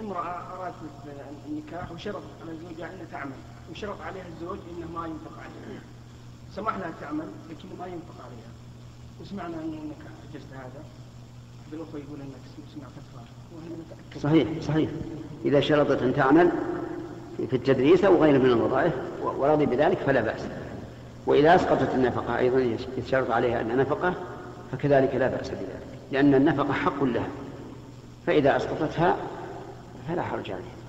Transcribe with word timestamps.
امرأة 0.00 0.56
أرادت 0.56 0.74
النكاح 1.48 1.92
وشرط 1.92 2.22
على 2.42 2.56
زوجها 2.56 2.94
أنها 2.94 3.06
تعمل 3.12 3.36
وشرط 3.70 4.00
عليها 4.00 4.24
الزوج 4.26 4.58
أنه 4.76 5.00
ما 5.00 5.06
ينفق 5.06 5.38
عليها. 5.38 5.80
سمح 6.54 6.76
لها 6.76 6.92
تعمل 7.00 7.26
لكن 7.50 7.68
ما 7.78 7.86
ينفق 7.86 8.14
عليها. 8.24 8.50
وسمعنا 9.20 9.56
أنك 9.56 9.96
أجزت 10.30 10.52
هذا. 10.52 10.84
بالأخوة 11.70 12.00
يقول 12.00 12.20
أنك 12.20 12.66
سمعت 12.74 12.90
فتوى 12.90 14.22
صحيح 14.22 14.48
صحيح. 14.62 14.90
إذا 15.44 15.60
شرطت 15.60 16.02
أن 16.02 16.14
تعمل 16.14 16.50
في 17.50 17.56
التدريس 17.56 18.04
أو 18.04 18.22
غيره 18.22 18.38
من 18.38 18.46
الوظائف 18.46 18.92
ورضي 19.22 19.66
بذلك 19.66 19.98
فلا 19.98 20.20
بأس. 20.20 20.40
وإذا 21.26 21.54
أسقطت 21.54 21.94
النفقة 21.94 22.38
أيضا 22.38 22.76
يشترط 22.98 23.30
عليها 23.30 23.60
أن 23.60 23.76
نفقة 23.76 24.14
فكذلك 24.72 25.14
لا 25.14 25.28
بأس 25.28 25.48
بذلك 25.48 25.86
لأن 26.12 26.34
النفقة 26.34 26.72
حق 26.72 27.04
لها. 27.04 27.28
فإذا 28.26 28.56
أسقطتها 28.56 29.16
فلا 30.08 30.22
حرج 30.22 30.50
عليهم 30.50 30.85